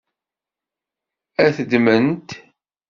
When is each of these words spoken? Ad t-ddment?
Ad 1.43 1.51
t-ddment? 1.55 2.29